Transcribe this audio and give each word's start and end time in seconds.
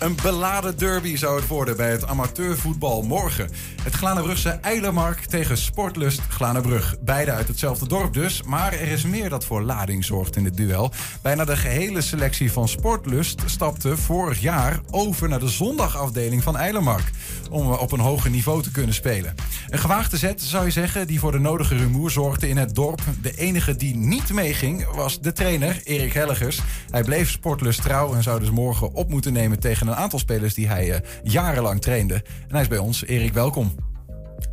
Een 0.00 0.16
beladen 0.22 0.78
derby 0.78 1.16
zou 1.16 1.36
het 1.40 1.48
worden 1.48 1.76
bij 1.76 1.90
het 1.90 2.06
amateurvoetbal 2.06 3.02
morgen. 3.02 3.50
Het 3.82 3.94
Glanenbrugse 3.94 4.48
Eilermark 4.48 5.24
tegen 5.24 5.56
Sportlust 5.56 6.20
Glanenbrug. 6.28 6.96
Beide 7.00 7.30
uit 7.30 7.48
hetzelfde 7.48 7.88
dorp 7.88 8.12
dus, 8.12 8.42
maar 8.42 8.72
er 8.72 8.88
is 8.88 9.04
meer 9.04 9.28
dat 9.28 9.44
voor 9.44 9.62
lading 9.62 10.04
zorgt 10.04 10.36
in 10.36 10.44
het 10.44 10.56
duel. 10.56 10.92
Bijna 11.22 11.44
de 11.44 11.56
gehele 11.56 12.00
selectie 12.00 12.52
van 12.52 12.68
Sportlust 12.68 13.42
stapte 13.46 13.96
vorig 13.96 14.40
jaar 14.40 14.80
over 14.90 15.28
naar 15.28 15.40
de 15.40 15.48
zondagafdeling 15.48 16.42
van 16.42 16.56
Eilermark. 16.56 17.10
Om 17.50 17.72
op 17.72 17.92
een 17.92 18.00
hoger 18.00 18.30
niveau 18.30 18.62
te 18.62 18.70
kunnen 18.70 18.94
spelen. 18.94 19.34
Een 19.68 19.78
gewaagde 19.78 20.16
zet 20.16 20.42
zou 20.42 20.64
je 20.64 20.70
zeggen, 20.70 21.06
die 21.06 21.20
voor 21.20 21.32
de 21.32 21.38
nodige 21.38 21.76
rumoer 21.76 22.10
zorgde 22.10 22.48
in 22.48 22.56
het 22.56 22.74
dorp. 22.74 23.00
De 23.22 23.36
enige 23.36 23.76
die 23.76 23.96
niet 23.96 24.32
meeging 24.32 24.86
was 24.94 25.20
de 25.20 25.32
trainer, 25.32 25.80
Erik 25.84 26.12
Helligers. 26.12 26.60
Hij 26.90 27.02
bleef 27.02 27.30
Sportlust 27.30 27.82
trouw 27.82 28.14
en 28.14 28.22
zou 28.22 28.40
dus 28.40 28.50
morgen 28.50 28.94
op 28.94 29.08
moeten 29.08 29.32
nemen 29.32 29.60
tegen 29.60 29.88
een 29.90 29.96
aantal 29.96 30.18
spelers 30.18 30.54
die 30.54 30.68
hij 30.68 30.88
uh, 30.88 30.96
jarenlang 31.22 31.80
trainde. 31.80 32.14
En 32.14 32.50
hij 32.50 32.60
is 32.60 32.68
bij 32.68 32.78
ons. 32.78 33.04
Erik, 33.04 33.32
welkom. 33.32 33.74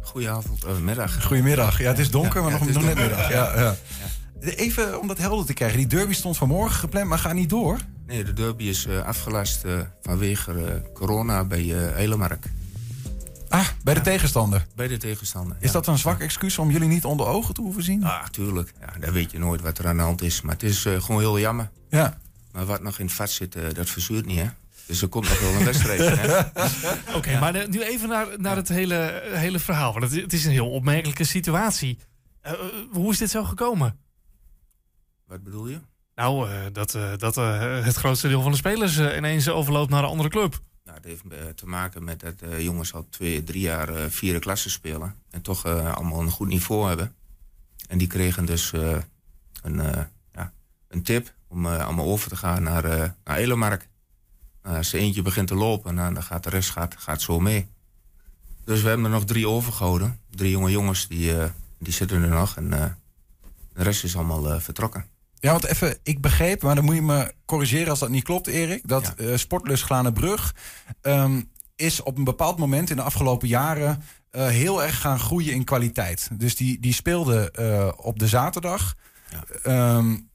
Goedenavond, 0.02 0.66
uh, 0.66 0.78
middag. 0.78 1.24
Goedemiddag. 1.24 1.80
Ja, 1.80 1.88
het 1.88 2.00
is 2.00 2.12
donker, 2.12 2.42
maar 2.42 2.52
nog, 2.52 2.74
nog 2.74 2.84
net 2.84 2.96
middag. 2.96 3.32
Ja, 3.32 3.60
ja. 3.60 3.76
Even 4.40 5.00
om 5.00 5.08
dat 5.08 5.18
helder 5.18 5.46
te 5.46 5.54
krijgen. 5.54 5.78
Die 5.78 5.88
derby 5.88 6.14
stond 6.14 6.38
vanmorgen 6.38 6.80
gepland, 6.80 7.08
maar 7.08 7.20
gaat 7.20 7.34
niet 7.34 7.50
door. 7.50 7.78
Nee, 8.08 8.24
de 8.24 8.34
derby 8.34 8.64
is 8.64 8.86
uh, 8.86 9.06
afgelast 9.06 9.64
vanwege 10.02 10.84
corona 10.94 11.44
bij 11.44 11.94
Elemark. 11.96 12.46
Ah, 13.50 13.68
bij 13.84 13.94
de 13.94 14.02
tegenstander? 14.02 14.66
Bij 14.76 14.88
de 14.88 14.98
tegenstander, 14.98 15.58
Is 15.60 15.72
dat 15.72 15.88
een 15.88 15.98
zwak 15.98 16.20
excuus 16.20 16.58
om 16.58 16.72
jullie 16.72 16.88
niet 16.88 17.06
onder 17.06 17.26
ogen 17.26 17.54
te 17.54 17.62
hoeven 17.62 17.84
zien? 17.84 18.04
Ah, 18.04 18.28
tuurlijk. 18.28 18.74
Ja, 18.80 19.00
dan 19.00 19.12
weet 19.12 19.32
je 19.32 19.40
nooit 19.40 19.62
wat 19.62 19.78
er 19.78 19.88
aan 19.88 19.98
de 19.98 20.04
hand 20.04 20.22
is. 20.22 20.42
Maar 20.42 20.54
het 20.54 20.64
is 20.64 20.82
gewoon 20.82 21.20
heel 21.22 21.40
jammer. 21.40 21.70
Ja. 21.90 22.18
Maar 22.52 22.66
wat 22.66 22.82
nog 22.82 23.00
in 23.00 23.06
het 23.06 23.14
vat 23.16 23.30
zit, 23.30 23.58
dat 23.76 23.90
verzuurt 23.90 24.26
niet, 24.26 24.40
hè? 24.40 24.48
Dus 24.88 25.02
er 25.02 25.08
komt 25.08 25.30
nog 25.30 25.40
wel 25.40 25.54
een 25.54 25.66
wedstrijd. 25.66 26.02
Oké, 27.08 27.18
okay, 27.18 27.40
maar 27.40 27.70
nu 27.70 27.82
even 27.82 28.10
naar, 28.10 28.28
naar 28.38 28.56
het 28.56 28.68
hele, 28.68 29.22
hele 29.24 29.60
verhaal. 29.60 29.94
Want 29.94 30.12
het, 30.12 30.22
het 30.22 30.34
is 30.34 30.46
een 30.46 30.52
heel 30.52 30.72
opmerkelijke 30.72 31.24
situatie. 31.24 31.98
Uh, 32.46 32.52
hoe 32.92 33.12
is 33.12 33.18
dit 33.18 33.30
zo 33.30 33.44
gekomen? 33.44 34.00
Wat 35.26 35.44
bedoel 35.44 35.68
je? 35.68 35.80
Nou, 36.16 36.50
uh, 36.50 36.60
dat, 36.72 36.96
uh, 36.96 37.18
dat 37.18 37.36
het 37.86 37.96
grootste 37.96 38.28
deel 38.28 38.42
van 38.42 38.52
de 38.52 38.58
spelers 38.58 39.00
ineens 39.00 39.50
overloopt 39.50 39.90
naar 39.90 40.04
een 40.04 40.10
andere 40.10 40.30
club. 40.30 40.62
Nou, 40.84 41.00
dat 41.02 41.12
heeft 41.12 41.58
te 41.58 41.68
maken 41.68 42.04
met 42.04 42.20
dat 42.20 42.62
jongens 42.62 42.94
al 42.94 43.08
twee, 43.10 43.44
drie 43.44 43.62
jaar 43.62 44.10
vierde 44.10 44.40
klasse 44.40 44.70
spelen. 44.70 45.16
En 45.30 45.42
toch 45.42 45.66
allemaal 45.66 46.22
een 46.22 46.30
goed 46.30 46.48
niveau 46.48 46.88
hebben. 46.88 47.16
En 47.88 47.98
die 47.98 48.08
kregen 48.08 48.46
dus 48.46 48.72
een, 49.62 50.08
ja, 50.32 50.54
een 50.88 51.04
tip 51.04 51.34
om 51.48 51.66
allemaal 51.66 52.06
over 52.06 52.30
te 52.30 52.36
gaan 52.36 52.64
naar, 52.64 53.16
naar 53.24 53.38
Elemark. 53.38 53.88
Als 54.76 54.94
er 54.94 55.00
eentje 55.00 55.22
begint 55.22 55.48
te 55.48 55.56
lopen, 55.56 55.96
nou, 55.96 56.14
dan 56.14 56.24
gaat 56.24 56.44
de 56.44 56.50
rest 56.50 56.70
gaat, 56.70 56.96
gaat 56.98 57.22
zo 57.22 57.40
mee. 57.40 57.68
Dus 58.66 58.82
we 58.82 58.88
hebben 58.88 59.06
er 59.06 59.12
nog 59.12 59.26
drie 59.26 59.48
overgehouden. 59.48 60.20
Drie 60.30 60.52
jonge 60.52 60.72
jongens, 60.72 61.08
die, 61.08 61.36
uh, 61.36 61.46
die 61.80 61.94
zitten 61.94 62.24
er 62.24 62.30
nog. 62.30 62.58
En 62.58 62.66
uh, 62.66 62.86
de 63.74 63.84
rest 63.84 64.04
is 64.04 64.16
allemaal 64.16 64.54
uh, 64.54 64.60
vertrokken. 64.60 65.06
Ja, 65.40 65.52
want 65.52 65.64
even, 65.64 65.98
ik 66.04 66.22
begreep, 66.22 66.62
maar 66.62 66.76
dan 66.76 66.86
moet 66.86 66.96
je 66.96 67.02
me 67.02 67.34
corrigeren 67.46 67.90
als 67.90 68.00
dat 68.00 68.10
niet 68.10 68.24
klopt, 68.24 68.48
Erik. 68.48 68.88
Dat 68.88 69.14
ja. 69.18 69.38
Sportlus 69.38 69.82
Glanenbrug 69.82 70.56
um, 71.02 71.52
is 71.76 72.04
op 72.04 72.18
een 72.18 72.24
bepaald 72.24 72.58
moment 72.58 72.90
in 72.90 72.96
de 72.96 73.02
afgelopen 73.02 73.48
jaren 73.48 74.04
heel 74.32 74.84
erg 74.84 75.02
gaan 75.02 75.20
groeien 75.20 75.54
in 75.54 75.64
kwaliteit. 75.64 76.30
Dus 76.34 76.56
die, 76.56 76.80
die 76.80 76.94
speelde 76.94 77.54
op 77.98 78.20
de 78.20 78.28
zaterdag. 78.28 78.96
Ja. 79.64 79.98
Um, 79.98 80.30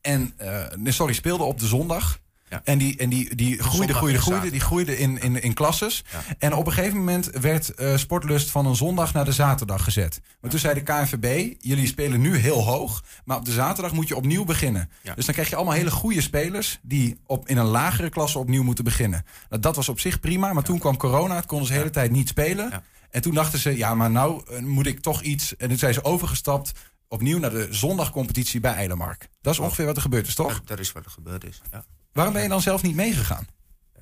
en, 0.00 0.34
nee, 0.76 0.92
sorry, 0.92 1.12
speelde 1.12 1.44
op 1.44 1.60
de 1.60 1.66
zondag. 1.66 2.20
Ja. 2.50 2.60
En 2.64 2.78
die, 2.78 2.96
en 2.96 3.08
die, 3.08 3.34
die 3.34 3.62
groeide, 3.62 3.94
groeide, 3.94 4.18
groeide. 4.18 4.50
Die 4.50 4.60
groeide 4.60 4.98
in, 4.98 5.22
in, 5.22 5.42
in 5.42 5.54
klasses. 5.54 6.04
Ja. 6.12 6.36
En 6.38 6.54
op 6.54 6.66
een 6.66 6.72
gegeven 6.72 6.98
moment 6.98 7.30
werd 7.40 7.72
uh, 7.76 7.96
Sportlust 7.96 8.50
van 8.50 8.66
een 8.66 8.76
zondag 8.76 9.12
naar 9.12 9.24
de 9.24 9.32
zaterdag 9.32 9.84
gezet. 9.84 10.20
Maar 10.40 10.50
toen 10.50 10.60
zei 10.60 10.74
de 10.74 10.82
KNVB, 10.82 11.54
jullie 11.58 11.86
spelen 11.86 12.20
nu 12.20 12.36
heel 12.36 12.64
hoog. 12.64 13.04
Maar 13.24 13.36
op 13.36 13.44
de 13.44 13.52
zaterdag 13.52 13.92
moet 13.92 14.08
je 14.08 14.16
opnieuw 14.16 14.44
beginnen. 14.44 14.90
Dus 15.14 15.24
dan 15.24 15.34
krijg 15.34 15.48
je 15.48 15.56
allemaal 15.56 15.74
hele 15.74 15.90
goede 15.90 16.20
spelers... 16.20 16.78
die 16.82 17.20
op, 17.26 17.48
in 17.48 17.56
een 17.56 17.66
lagere 17.66 18.08
klasse 18.08 18.38
opnieuw 18.38 18.62
moeten 18.62 18.84
beginnen. 18.84 19.24
Nou, 19.48 19.62
dat 19.62 19.76
was 19.76 19.88
op 19.88 20.00
zich 20.00 20.20
prima. 20.20 20.52
Maar 20.52 20.62
toen 20.62 20.78
kwam 20.78 20.96
corona. 20.96 21.36
Het 21.36 21.46
konden 21.46 21.66
ze 21.66 21.72
de 21.72 21.78
hele 21.78 21.90
tijd 21.90 22.10
niet 22.10 22.28
spelen. 22.28 22.82
En 23.10 23.22
toen 23.22 23.34
dachten 23.34 23.58
ze, 23.58 23.76
ja, 23.76 23.94
maar 23.94 24.10
nou 24.10 24.42
uh, 24.50 24.58
moet 24.58 24.86
ik 24.86 25.00
toch 25.00 25.22
iets... 25.22 25.56
En 25.56 25.68
toen 25.68 25.78
zijn 25.78 25.94
ze 25.94 26.04
overgestapt 26.04 26.72
opnieuw 27.08 27.38
naar 27.38 27.50
de 27.50 27.66
zondagcompetitie 27.70 28.60
bij 28.60 28.74
Eilermark. 28.74 29.28
Dat 29.40 29.52
is 29.52 29.58
ongeveer 29.58 29.86
wat 29.86 29.96
er 29.96 30.02
gebeurd 30.02 30.26
is, 30.26 30.34
toch? 30.34 30.52
Dat, 30.52 30.66
dat 30.66 30.78
is 30.78 30.92
wat 30.92 31.04
er 31.04 31.10
gebeurd 31.10 31.44
is, 31.44 31.60
ja. 31.70 31.84
Waarom 32.12 32.34
ben 32.34 32.42
je 32.42 32.48
dan 32.48 32.62
zelf 32.62 32.82
niet 32.82 32.94
meegegaan? 32.94 33.46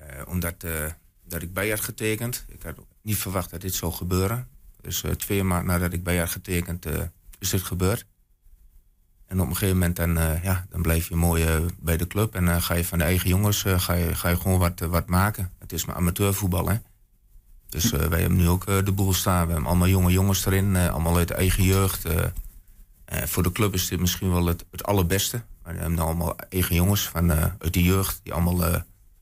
Uh, 0.00 0.28
omdat 0.28 0.64
uh, 0.64 0.72
dat 1.24 1.42
ik 1.42 1.52
bij 1.52 1.68
had 1.68 1.80
getekend. 1.80 2.44
Ik 2.48 2.62
had 2.62 2.74
niet 3.02 3.16
verwacht 3.16 3.50
dat 3.50 3.60
dit 3.60 3.74
zou 3.74 3.92
gebeuren. 3.92 4.48
Dus 4.80 5.02
uh, 5.02 5.10
twee 5.10 5.42
maanden 5.42 5.66
nadat 5.66 5.92
ik 5.92 6.02
bij 6.02 6.18
had 6.18 6.30
getekend, 6.30 6.86
is 7.38 7.50
dit 7.50 7.62
gebeurd. 7.62 8.06
En 9.26 9.40
op 9.40 9.46
een 9.46 9.52
gegeven 9.56 9.78
moment 9.78 9.96
dan, 9.96 10.14
ja, 10.42 10.66
dan 10.70 10.82
blijf 10.82 11.08
je 11.08 11.16
mooi 11.16 11.66
bij 11.78 11.96
de 11.96 12.06
club. 12.06 12.34
En 12.34 12.44
dan 12.44 12.62
ga 12.62 12.74
je 12.74 12.84
van 12.84 12.98
de 12.98 13.04
eigen 13.04 13.28
jongens 13.28 13.64
ga 13.66 13.92
je, 13.92 14.14
ga 14.14 14.28
je 14.28 14.36
gewoon 14.36 14.58
wat, 14.58 14.80
wat 14.80 15.06
maken. 15.06 15.52
Het 15.58 15.72
is 15.72 15.84
maar 15.84 15.96
amateurvoetbal, 15.96 16.68
hè. 16.68 16.76
Dus 17.68 17.90
wij 17.90 18.20
hebben 18.20 18.38
nu 18.38 18.48
ook 18.48 18.66
de 18.66 18.92
boel 18.92 19.12
staan. 19.12 19.46
We 19.46 19.52
hebben 19.52 19.68
allemaal 19.68 19.88
jonge 19.88 20.10
jongens 20.10 20.46
erin. 20.46 20.76
allemaal 20.76 21.16
uit 21.16 21.28
de 21.28 21.34
eigen 21.34 21.64
jeugd. 21.64 22.02
voor 23.06 23.42
de 23.42 23.52
club 23.52 23.74
is 23.74 23.88
dit 23.88 24.00
misschien 24.00 24.30
wel 24.30 24.46
het, 24.46 24.64
het 24.70 24.84
allerbeste. 24.84 25.42
Maar 25.66 25.74
we 25.74 25.80
hebben 25.80 25.98
allemaal 25.98 26.36
eigen 26.48 26.74
jongens 26.74 27.08
van, 27.08 27.30
uh, 27.30 27.44
uit 27.58 27.72
de 27.72 27.82
jeugd 27.82 28.20
die 28.22 28.32
allemaal 28.32 28.68
uh, 28.68 28.76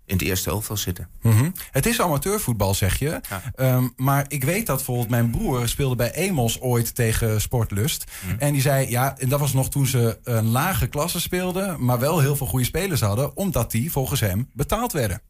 in 0.05 0.17
de 0.17 0.25
eerste 0.25 0.51
elftal 0.51 0.77
zitten. 0.77 1.09
Mm 1.23 1.33
-hmm. 1.33 1.53
Het 1.71 1.87
is 1.87 2.01
amateurvoetbal, 2.01 2.75
zeg 2.75 2.99
je. 2.99 3.21
Ja. 3.57 3.75
Um, 3.77 3.93
maar 3.97 4.25
ik 4.29 4.45
weet 4.45 4.67
dat 4.67 4.77
bijvoorbeeld 4.77 5.09
mijn 5.09 5.31
broer 5.31 5.69
speelde 5.69 5.97
bij 5.97 6.13
Emos 6.13 6.61
ooit 6.61 6.95
tegen 6.95 7.41
Sportlust. 7.41 8.05
Mm 8.23 8.31
-hmm. 8.31 8.39
En 8.39 8.53
die 8.53 8.63
zei, 8.63 8.91
ja, 8.91 9.19
en 9.19 9.29
dat 9.29 9.41
was 9.41 9.53
nog 9.53 9.69
toen 9.71 9.87
ze 9.87 10.19
een 10.23 10.51
lage 10.51 10.87
klasse 10.87 11.21
speelden... 11.21 11.85
maar 11.85 11.99
wel 11.99 12.21
heel 12.21 12.37
veel 12.37 12.47
goede 12.47 12.65
spelers 12.65 13.01
hadden... 13.01 13.37
omdat 13.37 13.71
die 13.71 13.93
volgens 13.93 14.21
hem 14.21 14.51
betaald 14.53 14.93
werden. 14.93 15.21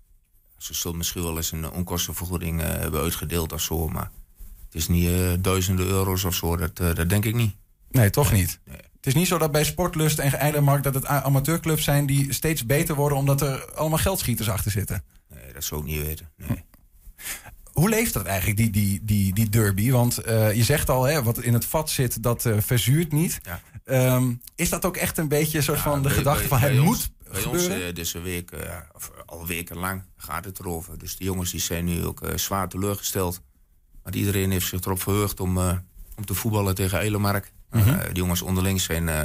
Ze 0.59 0.75
zullen 0.75 0.97
misschien 0.97 1.23
wel 1.23 1.37
eens 1.37 1.53
een 1.53 1.71
onkostenvergoeding 1.71 2.61
uh, 2.61 2.67
hebben 2.67 3.01
uitgedeeld 3.01 3.53
of 3.53 3.61
zo... 3.61 3.89
maar 3.89 4.11
het 4.65 4.75
is 4.75 4.89
niet 4.89 5.45
duizenden 5.45 5.87
euro's 5.87 6.25
of 6.25 6.35
zo, 6.35 6.57
dat, 6.57 6.77
dat 6.77 7.09
denk 7.09 7.25
ik 7.25 7.35
niet. 7.35 7.55
Nee, 7.95 8.11
toch 8.11 8.33
niet? 8.33 8.61
Nee. 8.65 8.77
Het 8.77 9.07
is 9.07 9.15
niet 9.15 9.27
zo 9.29 9.39
dat 9.39 9.53
bij 9.53 9.65
Sportlust 9.65 10.19
en 10.19 10.33
Eilermark 10.33 10.83
dat 10.83 10.95
het 10.95 11.07
amateurclubs 11.07 11.85
zijn 11.85 12.07
die 12.07 12.33
steeds 12.33 12.67
beter 12.67 12.95
worden 12.95 13.19
omdat 13.19 13.41
er 13.41 13.73
allemaal 13.75 13.99
geldschieters 13.99 14.49
achter 14.49 14.71
zitten. 14.71 15.05
Nee, 15.29 15.53
dat 15.53 15.65
zou 15.65 15.81
ik 15.81 15.87
niet 15.87 16.07
weten. 16.07 16.31
Nee. 16.37 16.65
Hoe 17.73 17.89
leeft 17.89 18.13
dat 18.13 18.27
eigenlijk, 18.27 18.57
die, 18.57 18.71
die, 18.71 19.01
die, 19.05 19.35
die 19.35 19.49
derby? 19.49 19.91
Want 19.91 20.27
uh, 20.27 20.55
je 20.55 20.65
zegt 20.65 20.91
al, 20.91 21.05
hè, 21.05 21.23
wat 21.23 21.41
in 21.41 21.53
het 21.53 21.65
vat 21.65 21.91
zit, 21.91 22.23
dat 22.23 22.45
uh, 22.45 22.57
verzuurt 22.61 23.13
niet. 23.13 23.41
Ja. 23.43 23.61
Um, 24.15 24.41
is 24.55 24.69
dat 24.69 24.85
ook 24.85 24.97
echt 24.97 25.19
een 25.19 25.29
beetje 25.29 25.59
een 25.59 25.65
soort 25.65 25.79
ja, 25.79 25.85
van 25.85 26.03
de 26.03 26.09
bij, 26.09 26.17
gedachte 26.17 26.49
van 26.49 26.59
het 26.59 26.79
moet 26.79 27.11
bij 27.31 27.41
gebeuren? 27.41 27.77
ons 27.77 27.83
uh, 27.89 27.95
deze 27.95 28.21
week, 28.21 28.51
of 28.93 29.11
al 29.27 29.47
wekenlang 29.47 30.03
gaat 30.17 30.45
het 30.45 30.59
erover. 30.59 30.99
Dus 30.99 31.17
de 31.17 31.25
jongens 31.25 31.51
die 31.51 31.61
zijn 31.61 31.85
nu 31.85 32.05
ook 32.05 32.23
zwaar 32.35 32.69
teleurgesteld. 32.69 33.41
Maar 34.03 34.15
iedereen 34.15 34.51
heeft 34.51 34.67
zich 34.67 34.81
erop 34.81 35.03
verheugd 35.03 35.41
om, 35.41 35.59
om 36.17 36.25
te 36.25 36.35
voetballen 36.35 36.75
tegen 36.75 36.99
Eilermark. 36.99 37.53
Mm 37.75 37.83
-hmm. 37.83 37.95
uh, 37.95 38.05
die 38.05 38.15
jongens 38.15 38.43
onderling 38.43 38.81
zijn, 38.81 39.09
uh, 39.09 39.21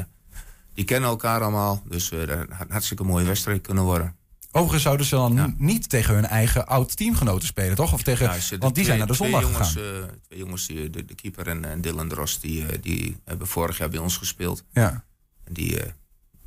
die 0.74 0.86
kennen 0.86 1.10
elkaar 1.10 1.42
allemaal. 1.42 1.82
Dus 1.86 2.12
uh, 2.12 2.20
dat 2.20 2.38
had 2.38 2.48
een 2.50 2.72
hartstikke 2.72 3.04
mooie 3.04 3.26
wedstrijd 3.26 3.62
kunnen 3.62 3.84
worden. 3.84 4.16
Overigens 4.52 4.84
zouden 4.84 5.06
ze 5.06 5.16
dan 5.16 5.34
ja. 5.34 5.54
niet 5.58 5.90
tegen 5.90 6.14
hun 6.14 6.26
eigen 6.26 6.68
oud 6.68 6.98
teamgenoten 6.98 7.48
spelen, 7.48 7.76
toch? 7.76 7.94
Of 7.94 8.04
tegen, 8.04 8.26
ja, 8.26 8.32
want 8.32 8.50
die 8.50 8.70
twee, 8.72 8.86
zijn 8.86 8.98
naar 8.98 9.08
de 9.08 9.14
zondag 9.14 9.42
twee 9.42 9.52
jongens, 9.52 9.74
gegaan. 9.74 10.10
twee 10.28 10.40
jongens, 10.40 10.68
die, 10.68 10.90
de, 10.90 11.06
de, 11.06 11.16
keeper 11.16 11.48
en, 11.48 11.66
en 11.66 11.82
Dylan 11.82 12.08
Drost, 12.08 12.42
die, 12.42 12.80
die 12.80 13.18
hebben 13.26 13.48
vorig 13.48 13.78
jaar 13.78 13.90
bij 13.90 14.00
ons 14.00 14.18
gespeeld. 14.18 14.64
Ja. 14.74 15.04
En 15.44 15.54
die, 15.54 15.78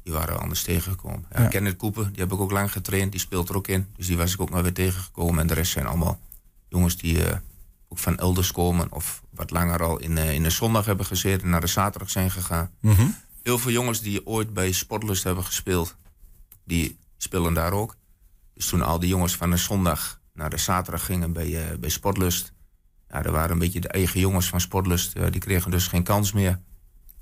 die 0.02 0.12
waren 0.12 0.40
anders 0.40 0.62
tegengekomen. 0.62 1.24
Ja, 1.32 1.42
ja. 1.42 1.48
Kenneth 1.48 1.76
Koepen, 1.76 2.12
die 2.12 2.22
heb 2.22 2.32
ik 2.32 2.40
ook 2.40 2.50
lang 2.50 2.72
getraind. 2.72 3.10
Die 3.10 3.20
speelt 3.20 3.48
er 3.48 3.56
ook 3.56 3.68
in. 3.68 3.86
Dus 3.96 4.06
die 4.06 4.16
was 4.16 4.32
ik 4.32 4.40
ook 4.40 4.50
maar 4.50 4.62
weer 4.62 4.72
tegengekomen. 4.72 5.40
En 5.40 5.46
de 5.46 5.54
rest 5.54 5.72
zijn 5.72 5.86
allemaal 5.86 6.20
jongens 6.68 6.96
die 6.96 7.18
ook 7.92 7.98
van 7.98 8.18
elders 8.18 8.52
komen 8.52 8.92
of 8.92 9.22
wat 9.30 9.50
langer 9.50 9.82
al 9.82 9.98
in, 9.98 10.16
uh, 10.16 10.32
in 10.32 10.42
de 10.42 10.50
zondag 10.50 10.84
hebben 10.84 11.06
gezeten 11.06 11.42
en 11.42 11.50
naar 11.50 11.60
de 11.60 11.66
zaterdag 11.66 12.10
zijn 12.10 12.30
gegaan. 12.30 12.70
Mm 12.80 12.94
-hmm. 12.94 13.16
Heel 13.42 13.58
veel 13.58 13.70
jongens 13.70 14.00
die 14.00 14.26
ooit 14.26 14.54
bij 14.54 14.72
Sportlust 14.72 15.24
hebben 15.24 15.44
gespeeld, 15.44 15.96
die 16.64 16.98
spelen 17.16 17.54
daar 17.54 17.72
ook. 17.72 17.96
Dus 18.54 18.66
toen 18.66 18.82
al 18.82 18.98
die 18.98 19.08
jongens 19.08 19.36
van 19.36 19.50
de 19.50 19.56
zondag 19.56 20.20
naar 20.34 20.50
de 20.50 20.56
zaterdag 20.56 21.04
gingen 21.04 21.32
bij, 21.32 21.48
uh, 21.48 21.78
bij 21.78 21.90
Sportlust, 21.90 22.52
ja, 23.08 23.22
er 23.22 23.32
waren 23.32 23.50
een 23.50 23.58
beetje 23.58 23.80
de 23.80 23.88
eigen 23.88 24.20
jongens 24.20 24.46
van 24.46 24.60
Sportlust, 24.60 25.16
uh, 25.16 25.26
die 25.30 25.40
kregen 25.40 25.70
dus 25.70 25.86
geen 25.86 26.02
kans 26.02 26.32
meer. 26.32 26.50
En, 26.50 26.58
en 26.58 26.60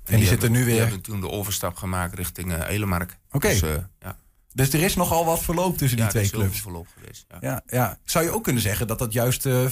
die, 0.03 0.17
die 0.17 0.27
zitten 0.27 0.51
hebben, 0.51 0.59
nu 0.59 0.65
weer. 0.65 0.73
Die 0.73 0.83
hebben 0.83 1.01
toen 1.01 1.21
de 1.21 1.29
overstap 1.29 1.75
gemaakt 1.75 2.15
richting 2.15 2.63
Elemark. 2.63 3.17
Oké. 3.27 3.35
Okay. 3.35 3.59
Dus, 3.59 3.79
ja. 3.99 4.17
Dus 4.53 4.73
er 4.73 4.81
is 4.81 4.95
nogal 4.95 5.25
wat 5.25 5.43
verloop 5.43 5.77
tussen 5.77 5.97
ja, 5.97 6.03
die 6.03 6.11
twee 6.11 6.29
clubs. 6.29 6.61
Verloop 6.61 6.87
geweest, 6.99 7.25
ja. 7.29 7.37
Ja, 7.41 7.61
ja. 7.67 7.97
Zou 8.03 8.25
je 8.25 8.31
ook 8.31 8.43
kunnen 8.43 8.61
zeggen 8.61 8.87
dat 8.87 8.99
dat 8.99 9.13
juist 9.13 9.45
uh, 9.45 9.65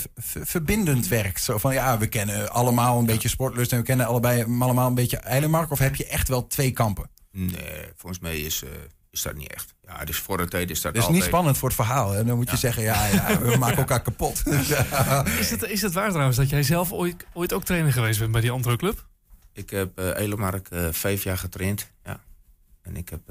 verbindend 0.44 1.08
werkt? 1.08 1.44
Zo 1.44 1.58
van 1.58 1.74
ja, 1.74 1.98
we 1.98 2.08
kennen 2.08 2.52
allemaal 2.52 2.96
een 2.96 3.06
ja. 3.06 3.12
beetje 3.12 3.30
sportlust 3.30 3.72
en 3.72 3.78
we 3.78 3.84
kennen 3.84 4.06
allebei 4.06 4.44
allemaal 4.60 4.88
een 4.88 4.96
beetje 4.96 5.18
Eilenmark. 5.18 5.72
Of 5.72 5.80
heb 5.80 5.96
je 5.96 6.06
echt 6.06 6.28
wel 6.28 6.48
twee 6.48 6.72
kampen? 6.72 7.10
Nee, 7.32 7.86
volgens 7.96 8.22
mij 8.22 8.40
is, 8.40 8.64
uh, 8.64 8.70
is 9.12 9.22
dat 9.22 9.36
niet 9.36 9.54
echt. 9.54 9.74
Ja, 9.86 10.06
dus 10.06 10.18
voor 10.18 10.38
de 10.38 10.48
tijd 10.48 10.70
is 10.70 10.82
dat 10.82 10.96
Het 10.96 11.04
is 11.04 11.10
niet 11.10 11.24
spannend 11.24 11.58
voor 11.58 11.68
het 11.68 11.78
verhaal. 11.78 12.16
En 12.16 12.28
dan 12.28 12.36
moet 12.36 12.50
je 12.50 12.58
zeggen, 12.58 12.84
ja, 12.84 13.06
ja, 13.06 13.40
we 13.42 13.58
maken 13.66 13.78
elkaar 13.78 14.02
kapot. 14.02 14.44
is, 15.40 15.50
het, 15.50 15.64
is 15.64 15.82
het 15.82 15.94
waar 15.94 16.10
trouwens 16.10 16.38
dat 16.38 16.50
jij 16.50 16.64
zelf 16.64 16.92
ooit, 16.92 17.26
ooit 17.34 17.54
ook 17.54 17.64
trainer 17.64 17.94
geweest 17.94 18.20
bent 18.20 18.32
bij 18.32 18.42
die 18.42 18.52
andere 18.52 18.76
club? 18.76 19.08
Ik 19.54 19.70
heb 19.70 20.00
uh, 20.00 20.10
Elemark 20.16 20.70
uh, 20.70 20.88
vijf 20.92 21.24
jaar 21.24 21.38
getraind. 21.38 21.92
Ja. 22.04 22.20
En 22.82 22.96
ik 22.96 23.10
heb 23.10 23.22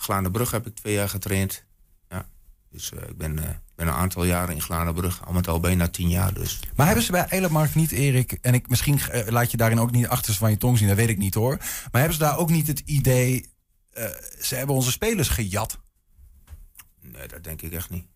Glanenbrug 0.00 0.50
heb 0.50 0.66
ik 0.66 0.74
twee 0.74 0.94
jaar 0.94 1.08
getraind. 1.08 1.64
Ja. 2.08 2.28
Dus 2.70 2.90
ik 2.90 3.16
ben, 3.16 3.34
ben 3.74 3.86
een 3.86 3.92
aantal 3.92 4.24
jaren 4.24 4.54
in 4.54 4.62
Glanenbrug. 4.62 5.26
Al 5.26 5.32
met 5.32 5.48
al 5.48 5.60
bijna 5.60 5.88
tien 5.88 6.08
jaar 6.08 6.34
dus. 6.34 6.60
Maar 6.76 6.86
hebben 6.86 7.04
ze 7.04 7.12
bij 7.12 7.26
Elemark 7.28 7.74
niet, 7.74 7.90
Erik... 7.90 8.32
en 8.32 8.54
ik, 8.54 8.68
misschien 8.68 9.00
laat 9.26 9.50
je 9.50 9.56
daarin 9.56 9.80
ook 9.80 9.90
niet 9.90 10.06
achter 10.06 10.34
van 10.34 10.50
je 10.50 10.56
tong 10.56 10.78
zien... 10.78 10.88
dat 10.88 10.96
weet 10.96 11.08
ik 11.08 11.18
niet 11.18 11.34
hoor. 11.34 11.56
Maar 11.56 12.00
hebben 12.00 12.12
ze 12.12 12.18
daar 12.18 12.38
ook 12.38 12.50
niet 12.50 12.66
het 12.66 12.78
idee... 12.78 13.50
ze 14.40 14.54
hebben 14.54 14.74
onze 14.74 14.90
spelers 14.90 15.28
gejat? 15.28 15.78
Nee, 17.00 17.28
dat 17.28 17.44
denk 17.44 17.62
ik 17.62 17.72
echt 17.72 17.90
niet. 17.90 18.06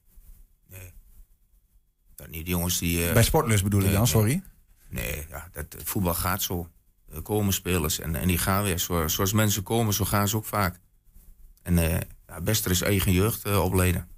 Nee. 0.69 0.93
Dat 2.15 2.29
niet, 2.29 2.45
die 2.45 2.55
jongens 2.55 2.79
die... 2.79 3.13
bij 3.13 3.23
Sportlust 3.23 3.63
bedoel 3.63 3.83
ik 3.83 3.93
dan, 3.93 4.07
sorry? 4.07 4.43
Nee, 4.89 5.27
ja, 5.29 5.49
dat, 5.53 5.77
voetbal 5.85 6.15
gaat 6.15 6.43
zo 6.43 6.69
komen 7.23 7.53
spelers 7.53 8.01
en, 8.01 8.15
en 8.15 8.29
die 8.29 8.39
gaan 8.39 8.63
weer. 8.63 8.79
Zo, 8.79 9.09
zoals 9.09 9.33
mensen 9.33 9.63
komen, 9.63 9.95
zo 9.95 10.05
gaan 10.05 10.29
ze 10.29 10.37
ook 10.37 10.45
vaak. 10.45 10.81
En 11.65 11.77
uh, 11.77 11.93
ja, 12.27 12.41
best 12.43 12.65
er 12.65 12.71
is 12.71 12.83
eigen 12.83 13.13
jeugd 13.13 13.47
uh, 13.47 13.65
opleden. 13.65 14.09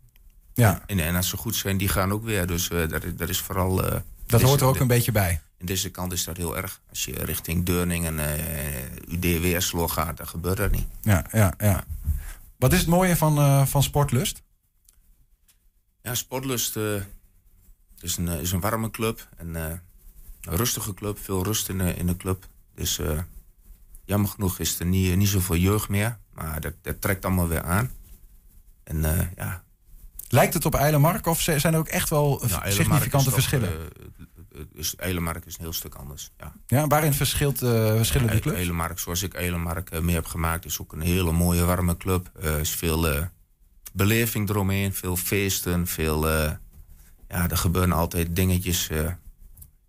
Ja. 0.55 0.83
En, 0.87 0.99
en 0.99 1.15
als 1.15 1.29
ze 1.29 1.37
goed 1.37 1.57
zijn, 1.57 1.77
die 1.77 1.89
gaan 1.89 2.13
ook 2.13 2.25
weer. 2.25 2.47
Dus 2.47 2.71
uh, 2.71 2.89
dat, 2.89 3.03
dat 3.17 3.29
is 3.29 3.41
vooral... 3.41 3.77
dat 4.27 4.43
hoort 4.43 4.61
er 4.61 4.67
ook 4.67 4.79
een 4.79 4.87
beetje 4.87 5.13
bij. 5.13 5.41
In 5.59 5.67
deze 5.67 5.91
kant 5.91 6.13
is 6.13 6.25
dat 6.25 6.37
heel 6.37 6.57
erg. 6.57 6.81
Als 6.89 7.05
je 7.05 7.25
richting 7.25 7.65
Deurning 7.65 8.07
en 8.07 8.19
UD 9.09 9.23
Weerslo 9.23 9.89
gaat, 9.89 10.17
dan 10.17 10.29
gebeurt 10.29 10.57
dat 10.57 10.71
niet. 10.71 10.87
Ja, 11.03 11.27
ja, 11.33 11.55
ja. 11.59 11.85
Wat 12.57 12.73
is 12.73 12.79
het 12.79 12.89
mooie 12.89 13.17
van, 13.17 13.67
van 13.69 13.83
Sportlust? 13.83 14.43
Ja, 16.03 16.15
Sportlust 16.15 16.77
is, 18.01 18.17
een, 18.17 18.29
is 18.29 18.53
een 18.53 18.61
warme 18.61 18.91
club. 18.91 19.29
En, 19.37 19.55
een 19.55 19.81
rustige 20.57 20.95
club, 20.95 21.19
veel 21.19 21.45
rust 21.45 21.69
in 21.69 21.79
de, 21.79 21.95
in 21.95 22.07
de 22.07 22.17
club. 22.17 22.49
Dus 22.75 23.01
jammer 24.05 24.31
genoeg 24.31 24.59
is 24.59 24.81
er 24.81 24.87
niet, 24.87 25.17
niet 25.17 25.29
zoveel 25.29 25.57
jeugd 25.57 25.89
meer. 25.89 26.19
Maar 26.37 26.61
dat, 26.61 26.73
dat 26.83 27.01
trekt 27.01 27.25
allemaal 27.25 27.49
weer 27.49 27.63
aan. 27.63 27.91
En 28.85 28.97
uh, 28.97 29.21
ja. 29.37 29.65
Lijkt 30.29 30.55
het 30.55 30.65
op 30.65 30.75
Eilenmark 30.75 31.27
of 31.27 31.41
zijn 31.41 31.73
er 31.73 31.79
ook 31.79 31.89
echt 31.89 32.11
wel 32.11 32.43
nou, 32.49 32.71
significante 32.71 33.31
verschillen? 33.31 33.73
Is, 34.73 34.97
Eilenmark 34.97 35.45
is 35.45 35.55
een 35.55 35.63
heel 35.65 35.73
stuk 35.73 35.95
anders. 35.95 36.31
Ja, 36.39 36.53
ja 36.67 36.87
waarin 36.87 37.13
verschilt, 37.13 37.59
verschillen 37.59 38.31
die 38.31 38.41
clubs? 38.41 38.57
Eilenmark, 38.57 38.99
zoals 38.99 39.23
ik 39.23 39.35
Eilenmark 39.35 40.01
mee 40.01 40.15
heb 40.15 40.27
gemaakt, 40.27 40.65
is 40.65 40.81
ook 40.81 40.93
een 40.93 41.01
hele 41.01 41.33
mooie 41.33 41.65
warme 41.65 41.97
club. 41.97 42.31
Er 42.41 42.59
is 42.59 42.71
veel 42.71 43.29
beleving 43.93 44.49
eromheen, 44.49 44.95
veel 44.95 45.17
feesten, 45.17 45.87
veel. 45.87 46.29
ja, 46.29 46.59
er 47.29 47.57
gebeuren 47.57 47.93
altijd 47.93 48.37
dingetjes 48.37 48.91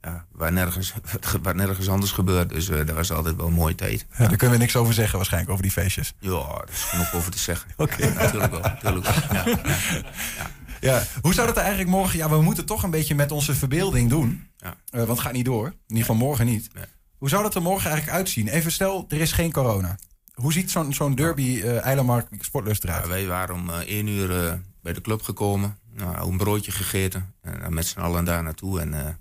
ja, 0.02 0.26
waar, 0.32 0.54
nergens, 0.54 0.94
waar 1.44 1.56
nergens 1.56 1.90
anders 1.90 2.12
gebeurt. 2.12 2.50
Dus 2.50 2.70
uh, 2.70 2.78
dat 2.78 2.96
was 2.96 3.12
altijd 3.12 3.36
wel 3.36 3.48
een 3.48 3.54
mooie 3.54 3.76
tijd. 3.76 4.06
Ja, 4.18 4.28
Daar 4.28 4.38
kunnen 4.38 4.58
we 4.58 4.64
niks 4.64 4.76
over 4.76 4.94
zeggen 4.94 5.16
waarschijnlijk, 5.16 5.52
over 5.52 5.64
die 5.64 5.74
feestjes. 5.74 6.14
Ja, 6.20 6.62
er 6.62 6.70
is 6.70 6.84
genoeg 6.84 7.14
over 7.14 7.32
te 7.32 7.40
zeggen. 7.40 7.72
Oké. 7.78 8.06
Ja, 8.06 8.14
natuurlijk 8.14 8.52
wel. 8.52 8.62
Natuurlijk 8.62 9.06
wel. 9.06 9.44
Ja, 9.44 9.44
ja, 9.46 10.50
ja. 10.80 11.04
hoe 11.22 11.34
zou 11.34 11.48
dat 11.48 11.58
eigenlijk 11.58 11.90
morgen... 11.90 12.18
Ja, 12.18 12.30
we 12.30 12.42
moeten 12.42 12.66
toch 12.66 12.84
een 12.84 12.92
beetje 12.92 13.16
met 13.16 13.32
onze 13.32 13.56
verbeelding 13.56 14.10
doen. 14.10 14.48
Ja. 14.58 14.68
Uh, 14.68 14.74
want 14.92 15.08
het 15.08 15.20
gaat 15.20 15.34
niet 15.34 15.46
door. 15.46 15.66
In 15.66 15.74
ieder 15.88 16.06
geval 16.06 16.16
morgen 16.16 16.46
niet. 16.46 16.70
Hoe 17.18 17.30
zou 17.30 17.44
dat 17.44 17.56
er 17.56 17.62
morgen 17.62 17.90
eigenlijk 17.90 18.18
uitzien? 18.18 18.48
Even 18.48 18.72
stel, 18.72 19.06
er 19.10 19.22
is 19.22 19.32
geen 19.32 19.52
corona. 19.52 19.96
Hoe 20.34 20.54
ziet 20.54 20.72
zo'n 20.72 20.94
zo'n 20.94 21.16
derby 21.16 21.42
uh, 21.42 21.86
Eilenmark 21.86 22.28
Sportlust 22.40 22.84
eruit? 22.84 23.08
Wij 23.08 23.28
waren 23.28 23.56
om 23.56 23.70
één 23.70 24.08
uur 24.08 24.60
bij 24.82 24.94
de 24.94 25.02
club 25.02 25.22
gekomen. 25.22 25.78
Nou, 25.94 26.32
een 26.32 26.38
broodje 26.38 26.72
gegeten. 26.72 27.34
En 27.42 27.74
met 27.74 27.86
z'n 27.86 28.00
allen 28.00 28.26
daar 28.26 28.44
naartoe. 28.44 28.80
En 28.80 29.20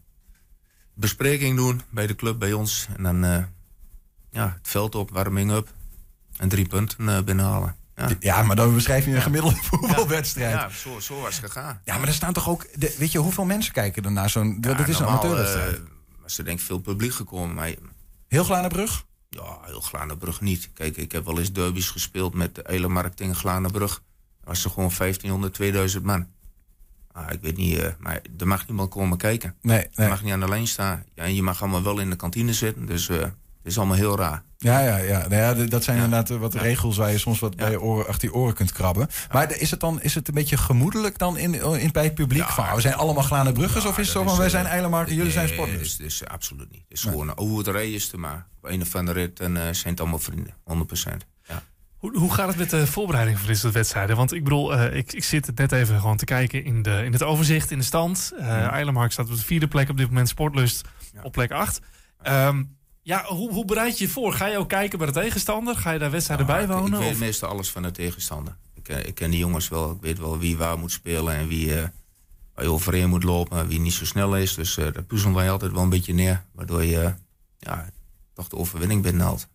bespreking 0.96 1.56
doen 1.56 1.82
bij 1.90 2.06
de 2.06 2.14
club, 2.14 2.38
bij 2.38 2.52
ons. 2.52 2.86
En 2.96 3.02
dan 3.02 3.24
uh, 3.24 3.42
ja, 4.30 4.52
het 4.58 4.68
veld 4.68 4.94
op, 4.94 5.10
warming 5.10 5.52
up. 5.52 5.72
En 6.36 6.48
drie 6.48 6.68
punten 6.68 7.08
uh, 7.08 7.20
binnenhalen. 7.20 7.76
Ja. 7.96 8.08
ja, 8.20 8.42
maar 8.42 8.56
dan 8.56 8.74
beschrijf 8.74 9.04
je 9.04 9.14
een 9.14 9.22
gemiddelde 9.22 9.56
voetbalwedstrijd. 9.62 10.52
Ja, 10.52 10.68
zo, 10.68 11.00
zo 11.00 11.20
was 11.20 11.36
het 11.36 11.44
gegaan. 11.44 11.80
Ja, 11.84 11.98
maar 11.98 12.08
er 12.08 12.14
staan 12.14 12.32
toch 12.32 12.48
ook... 12.48 12.66
De, 12.74 12.94
weet 12.98 13.12
je, 13.12 13.18
hoeveel 13.18 13.44
mensen 13.44 13.72
kijken 13.72 14.04
er 14.04 14.12
naar 14.12 14.30
zo'n... 14.30 14.58
Ja, 14.60 14.74
dat 14.74 14.88
is 14.88 14.98
een 14.98 15.06
amateurwedstrijd. 15.06 15.76
Uh, 15.76 16.38
er 16.38 16.44
denk 16.44 16.58
ik 16.58 16.64
veel 16.64 16.78
publiek 16.78 17.12
gekomen. 17.12 17.54
Maar, 17.54 17.74
heel 18.28 18.44
Glanenbrug? 18.44 19.04
Ja, 19.28 19.58
heel 19.62 19.80
Glanenbrug 19.80 20.40
niet. 20.40 20.70
Kijk, 20.72 20.96
ik 20.96 21.12
heb 21.12 21.24
wel 21.24 21.38
eens 21.38 21.52
derbies 21.52 21.90
gespeeld 21.90 22.34
met 22.34 22.54
de 22.54 22.64
hele 22.66 22.88
markt 22.88 23.20
in 23.20 23.34
Glanenbrug. 23.34 24.02
Was 24.44 24.64
er 24.64 24.70
gewoon 24.70 24.92
1500, 24.98 25.54
2000 25.54 26.04
man. 26.04 26.26
Ah, 27.16 27.32
ik 27.32 27.40
weet 27.40 27.56
niet, 27.56 27.78
uh, 27.78 27.86
maar 27.98 28.20
er 28.38 28.46
mag 28.46 28.66
niemand 28.66 28.90
komen 28.90 29.18
kijken. 29.18 29.54
Nee, 29.62 29.78
nee. 29.78 29.88
Je 29.94 30.06
mag 30.06 30.22
niet 30.22 30.32
aan 30.32 30.40
de 30.40 30.48
lijn 30.48 30.66
staan. 30.66 31.04
Ja, 31.14 31.22
en 31.22 31.34
je 31.34 31.42
mag 31.42 31.62
allemaal 31.62 31.82
wel 31.82 31.98
in 31.98 32.10
de 32.10 32.16
kantine 32.16 32.52
zitten. 32.52 32.86
Dus 32.86 33.08
uh, 33.08 33.20
het 33.20 33.32
is 33.62 33.78
allemaal 33.78 33.96
heel 33.96 34.16
raar. 34.16 34.42
Ja, 34.58 34.80
ja, 34.80 34.96
ja. 34.96 35.18
Nou 35.28 35.34
ja 35.34 35.66
dat 35.66 35.84
zijn 35.84 35.96
ja. 35.96 36.04
inderdaad 36.04 36.38
wat 36.38 36.54
regels 36.54 36.96
waar 36.96 37.10
je 37.10 37.18
soms 37.18 37.38
wat 37.38 37.56
bij 37.56 37.70
je 37.70 37.80
oren, 37.80 38.06
achter 38.06 38.28
je 38.28 38.34
oren 38.34 38.54
kunt 38.54 38.72
krabben. 38.72 39.08
Maar 39.32 39.56
is 39.56 39.70
het 39.70 39.80
dan 39.80 40.02
is 40.02 40.14
het 40.14 40.28
een 40.28 40.34
beetje 40.34 40.56
gemoedelijk 40.56 41.18
dan 41.18 41.36
in, 41.36 41.54
in, 41.54 41.92
bij 41.92 42.04
het 42.04 42.14
publiek? 42.14 42.44
van, 42.44 42.74
we 42.74 42.80
zijn 42.80 42.94
allemaal 42.94 43.22
glane 43.22 43.52
bruggers 43.52 43.84
of 43.84 43.98
is 43.98 44.06
het 44.06 44.16
zo 44.16 44.22
van, 44.22 44.38
wij 44.38 44.48
zijn 44.48 44.66
eilenmarkt 44.66 45.10
en 45.10 45.16
jullie 45.16 45.32
zijn 45.32 45.48
sporters? 45.48 45.96
Dus, 45.96 46.18
dus 46.18 46.28
absoluut 46.28 46.70
niet. 46.70 46.82
Het 46.88 46.98
is 46.98 47.02
gewoon 47.02 47.28
een 47.28 47.34
oude 47.34 47.92
is 47.92 48.08
te 48.08 48.18
maar. 48.18 48.46
Op 48.62 48.70
een 48.70 48.82
of 48.82 48.94
andere 48.94 49.20
rit 49.20 49.40
en 49.40 49.74
zijn 49.74 49.92
het 49.92 50.00
allemaal 50.00 50.18
vrienden. 50.18 50.54
100%. 50.64 51.35
Hoe, 51.96 52.18
hoe 52.18 52.34
gaat 52.34 52.48
het 52.48 52.56
met 52.56 52.70
de 52.70 52.86
voorbereiding 52.86 53.38
van 53.38 53.46
dit 53.46 53.58
soort 53.58 53.72
wedstrijden? 53.72 54.16
Want 54.16 54.32
ik 54.32 54.44
bedoel, 54.44 54.74
uh, 54.74 54.96
ik, 54.96 55.12
ik 55.12 55.24
zit 55.24 55.50
net 55.54 55.72
even 55.72 56.00
gewoon 56.00 56.16
te 56.16 56.24
kijken 56.24 56.64
in, 56.64 56.82
de, 56.82 57.02
in 57.04 57.12
het 57.12 57.22
overzicht, 57.22 57.70
in 57.70 57.78
de 57.78 57.84
stand. 57.84 58.32
Uh, 58.38 58.46
ja. 58.46 59.08
Staat 59.08 59.28
op 59.28 59.36
de 59.36 59.42
vierde 59.42 59.68
plek 59.68 59.88
op 59.88 59.96
dit 59.96 60.08
moment, 60.08 60.28
Sportlust 60.28 60.88
ja. 61.12 61.22
op 61.22 61.32
plek 61.32 61.50
acht. 61.50 61.80
Um, 62.28 62.76
ja, 63.02 63.24
hoe, 63.24 63.52
hoe 63.52 63.64
bereid 63.64 63.98
je 63.98 64.04
je 64.04 64.10
voor? 64.10 64.32
Ga 64.32 64.46
je 64.46 64.58
ook 64.58 64.68
kijken 64.68 64.98
bij 64.98 65.06
de 65.06 65.12
tegenstander? 65.12 65.76
Ga 65.76 65.90
je 65.90 65.98
daar 65.98 66.10
wedstrijden 66.10 66.46
nou, 66.46 66.58
bijwonen? 66.58 66.86
Ik, 66.86 66.94
ik 66.94 67.00
weet 67.00 67.12
of? 67.12 67.18
meestal 67.18 67.48
alles 67.48 67.70
van 67.70 67.82
de 67.82 67.90
tegenstander. 67.90 68.56
Ik, 68.74 68.88
ik 68.88 69.14
ken 69.14 69.30
die 69.30 69.38
jongens 69.38 69.68
wel. 69.68 69.90
Ik 69.90 70.00
weet 70.00 70.18
wel 70.18 70.38
wie 70.38 70.56
waar 70.56 70.78
moet 70.78 70.92
spelen 70.92 71.34
en 71.34 71.48
wie 71.48 71.66
uh, 71.66 71.82
waar 72.54 72.64
je 72.64 72.70
overheen 72.70 73.08
moet 73.08 73.22
lopen. 73.22 73.68
Wie 73.68 73.80
niet 73.80 73.92
zo 73.92 74.04
snel 74.04 74.36
is. 74.36 74.54
Dus 74.54 74.76
uh, 74.76 74.84
dat 74.92 75.06
puzzelen 75.06 75.34
wij 75.34 75.50
altijd 75.50 75.72
wel 75.72 75.82
een 75.82 75.88
beetje 75.88 76.14
neer. 76.14 76.44
Waardoor 76.52 76.84
je 76.84 77.14
ja, 77.58 77.88
toch 78.34 78.48
de 78.48 78.56
overwinning 78.56 79.02
binnenhaalt. 79.02 79.48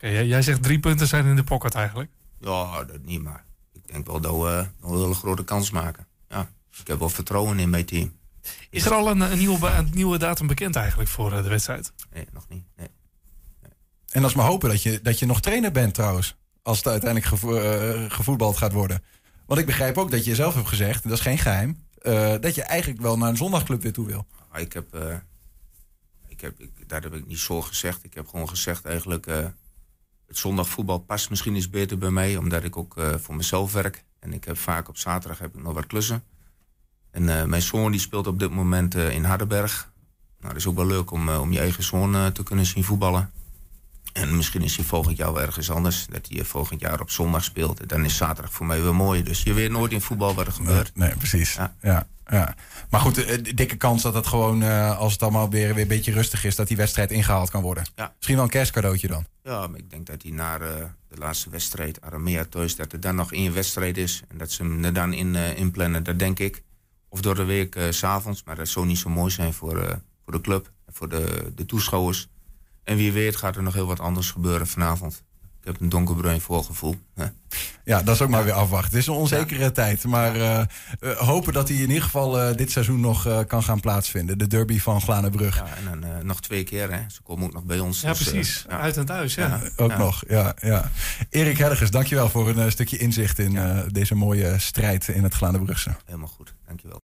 Okay, 0.00 0.26
jij 0.26 0.42
zegt 0.42 0.62
drie 0.62 0.80
punten 0.80 1.06
zijn 1.06 1.26
in 1.26 1.36
de 1.36 1.44
pocket 1.44 1.74
eigenlijk. 1.74 2.10
Ja, 2.40 2.84
dat 2.84 3.04
niet, 3.04 3.22
maar 3.22 3.44
ik 3.72 3.92
denk 3.92 4.06
wel 4.06 4.20
dat 4.20 4.36
we 4.36 4.68
een 4.80 4.98
hele 4.98 5.14
grote 5.14 5.44
kans 5.44 5.70
maken. 5.70 6.06
Ja, 6.28 6.50
ik 6.80 6.86
heb 6.86 6.98
wel 6.98 7.08
vertrouwen 7.08 7.58
in 7.58 7.70
mijn 7.70 7.84
team. 7.84 8.12
Is 8.70 8.84
er 8.84 8.92
al 8.92 9.10
een, 9.10 9.20
een, 9.20 9.38
nieuwe, 9.38 9.68
een 9.68 9.90
nieuwe 9.92 10.18
datum 10.18 10.46
bekend 10.46 10.76
eigenlijk 10.76 11.10
voor 11.10 11.30
de 11.30 11.48
wedstrijd? 11.48 11.92
Nee, 12.12 12.26
nog 12.32 12.48
niet. 12.48 12.64
Nee. 12.76 12.88
nee. 13.62 13.70
En 14.10 14.20
dat 14.20 14.30
is 14.30 14.36
maar 14.36 14.46
hopen 14.46 14.68
dat 14.68 14.82
je, 14.82 15.00
dat 15.02 15.18
je 15.18 15.26
nog 15.26 15.40
trainer 15.40 15.72
bent 15.72 15.94
trouwens. 15.94 16.36
Als 16.62 16.76
het 16.76 16.86
uiteindelijk 16.86 17.30
gevo 17.30 17.56
uh, 17.56 18.10
gevoetbald 18.10 18.56
gaat 18.56 18.72
worden. 18.72 19.02
Want 19.46 19.60
ik 19.60 19.66
begrijp 19.66 19.98
ook 19.98 20.10
dat 20.10 20.24
je 20.24 20.34
zelf 20.34 20.54
hebt 20.54 20.68
gezegd, 20.68 21.02
dat 21.02 21.12
is 21.12 21.20
geen 21.20 21.38
geheim, 21.38 21.84
uh, 22.02 22.34
dat 22.40 22.54
je 22.54 22.62
eigenlijk 22.62 23.00
wel 23.00 23.18
naar 23.18 23.28
een 23.28 23.36
zondagclub 23.36 23.82
weer 23.82 23.92
toe 23.92 24.06
wil. 24.06 24.26
Ik 24.54 24.72
heb, 24.72 24.94
uh, 24.94 25.14
ik 26.26 26.40
heb 26.40 26.60
ik, 26.60 26.88
daar 26.88 27.02
heb 27.02 27.14
ik 27.14 27.26
niet 27.26 27.38
zo 27.38 27.62
gezegd. 27.62 28.04
Ik 28.04 28.14
heb 28.14 28.28
gewoon 28.28 28.48
gezegd 28.48 28.84
eigenlijk 28.84 29.26
het 30.28 30.38
zondagvoetbal 30.38 30.98
past 30.98 31.30
misschien 31.30 31.54
iets 31.54 31.70
beter 31.70 31.98
bij 31.98 32.10
mij, 32.10 32.36
omdat 32.36 32.64
ik 32.64 32.76
ook 32.76 32.96
uh, 32.96 33.14
voor 33.14 33.36
mezelf 33.36 33.72
werk. 33.72 34.04
En 34.20 34.32
ik 34.32 34.44
heb 34.44 34.58
vaak 34.58 34.88
op 34.88 34.96
zaterdag 34.96 35.38
heb 35.38 35.54
ik 35.54 35.62
nog 35.62 35.74
wat 35.74 35.86
klussen. 35.86 36.22
En 37.10 37.22
uh, 37.22 37.44
mijn 37.44 37.62
zoon 37.62 37.90
die 37.90 38.00
speelt 38.00 38.26
op 38.26 38.38
dit 38.38 38.50
moment 38.50 38.94
uh, 38.94 39.10
in 39.10 39.24
Hardenberg. 39.24 39.92
Nou, 40.38 40.52
dat 40.52 40.62
is 40.62 40.66
ook 40.66 40.76
wel 40.76 40.86
leuk 40.86 41.10
om, 41.10 41.28
om 41.28 41.52
je 41.52 41.58
eigen 41.58 41.82
zoon 41.82 42.32
te 42.32 42.42
kunnen 42.42 42.66
zien 42.66 42.84
voetballen. 42.84 43.30
En 44.28 44.36
misschien 44.36 44.62
is 44.62 44.76
hij 44.76 44.84
volgend 44.84 45.16
jaar 45.16 45.32
wel 45.32 45.42
ergens 45.42 45.70
anders. 45.70 46.06
Dat 46.10 46.26
hij 46.28 46.44
volgend 46.44 46.80
jaar 46.80 47.00
op 47.00 47.10
zondag 47.10 47.44
speelt. 47.44 47.88
Dan 47.88 48.04
is 48.04 48.16
zaterdag 48.16 48.52
voor 48.52 48.66
mij 48.66 48.82
weer 48.82 48.94
mooi. 48.94 49.22
Dus 49.22 49.42
je 49.42 49.52
weet 49.52 49.70
nooit 49.70 49.92
in 49.92 50.00
voetbal 50.00 50.34
wat 50.34 50.46
er 50.46 50.52
gebeurt. 50.52 50.90
Nee, 50.94 51.08
nee 51.08 51.16
precies. 51.16 51.54
Ja. 51.54 51.74
ja. 51.82 52.06
Ja. 52.30 52.54
Maar 52.90 53.00
goed, 53.00 53.14
de, 53.14 53.54
dikke 53.54 53.76
kans 53.76 54.02
dat 54.02 54.14
het 54.14 54.26
gewoon, 54.26 54.62
uh, 54.62 54.98
als 54.98 55.12
het 55.12 55.22
allemaal 55.22 55.50
weer, 55.50 55.74
weer 55.74 55.82
een 55.82 55.88
beetje 55.88 56.12
rustig 56.12 56.44
is, 56.44 56.56
dat 56.56 56.68
die 56.68 56.76
wedstrijd 56.76 57.10
ingehaald 57.10 57.50
kan 57.50 57.62
worden. 57.62 57.84
Ja. 57.96 58.12
Misschien 58.14 58.34
wel 58.34 58.44
een 58.44 58.50
kerstcadeautje 58.50 59.08
dan. 59.08 59.26
Ja, 59.42 59.66
maar 59.66 59.78
ik 59.78 59.90
denk 59.90 60.06
dat 60.06 60.22
hij 60.22 60.30
na 60.30 60.58
de 60.58 60.88
laatste 61.08 61.50
wedstrijd, 61.50 62.00
Aramea 62.00 62.44
thuis, 62.44 62.76
dat 62.76 62.92
er 62.92 63.00
dan 63.00 63.14
nog 63.14 63.32
één 63.32 63.54
wedstrijd 63.54 63.96
is. 63.96 64.22
En 64.28 64.38
dat 64.38 64.50
ze 64.50 64.62
hem 64.62 64.84
er 64.84 64.92
dan 64.92 65.12
in 65.12 65.34
inplannen, 65.34 66.02
dat 66.02 66.18
denk 66.18 66.38
ik. 66.38 66.62
Of 67.08 67.20
door 67.20 67.34
de 67.34 67.44
week 67.44 67.76
s 67.90 67.98
s'avonds, 67.98 68.42
maar 68.44 68.56
dat 68.56 68.68
zou 68.68 68.86
niet 68.86 68.98
zo 68.98 69.08
mooi 69.08 69.30
zijn 69.30 69.52
voor, 69.52 70.00
voor 70.24 70.32
de 70.32 70.40
club 70.40 70.70
en 70.86 70.94
voor 70.94 71.08
de, 71.08 71.52
de 71.54 71.66
toeschouwers. 71.66 72.28
En 72.88 72.96
wie 72.96 73.12
weet 73.12 73.36
gaat 73.36 73.56
er 73.56 73.62
nog 73.62 73.74
heel 73.74 73.86
wat 73.86 74.00
anders 74.00 74.30
gebeuren 74.30 74.66
vanavond. 74.66 75.22
Ik 75.60 75.64
heb 75.64 75.80
een 75.80 75.88
donkerbruin 75.88 76.40
voorgevoel. 76.40 76.96
Hè. 77.14 77.24
Ja, 77.84 78.02
dat 78.02 78.14
is 78.14 78.22
ook 78.22 78.28
maar 78.28 78.44
weer 78.44 78.52
afwachten. 78.52 78.90
Het 78.90 78.98
is 78.98 79.06
een 79.06 79.14
onzekere 79.14 79.72
tijd. 79.72 80.04
Maar 80.04 80.36
uh, 80.36 80.62
hopen 81.16 81.52
dat 81.52 81.68
hij 81.68 81.76
in 81.76 81.88
ieder 81.88 82.02
geval 82.02 82.48
uh, 82.48 82.56
dit 82.56 82.70
seizoen 82.70 83.00
nog 83.00 83.46
kan 83.46 83.62
gaan 83.62 83.80
plaatsvinden. 83.80 84.38
De 84.38 84.46
derby 84.46 84.78
van 84.78 85.00
Glanenbrug. 85.00 85.56
Ja, 85.56 85.66
en 85.76 86.00
dan 86.00 86.26
nog 86.26 86.40
twee 86.40 86.64
keer. 86.64 86.92
Hè. 86.92 87.00
Ze 87.08 87.22
komen 87.22 87.44
ook 87.44 87.52
nog 87.52 87.64
bij 87.64 87.78
ons. 87.78 88.00
Ja, 88.00 88.08
dus, 88.08 88.22
precies. 88.22 88.64
Ja. 88.68 88.78
Uit 88.78 88.96
en 88.96 89.06
thuis, 89.06 89.34
ja. 89.34 89.60
ook 89.76 89.96
nog, 89.96 90.24
ja. 90.28 90.54
ja. 90.60 90.90
Erik 91.30 91.58
Helgers, 91.58 91.90
dankjewel 91.90 92.28
voor 92.28 92.48
een 92.48 92.70
stukje 92.70 92.98
inzicht 92.98 93.38
in 93.38 93.58
deze 93.88 94.14
mooie 94.14 94.58
strijd 94.58 95.08
in 95.08 95.22
het 95.22 95.34
Glanenbrugse. 95.34 95.96
Helemaal 96.04 96.28
goed, 96.28 96.54
dankjewel. 96.66 97.00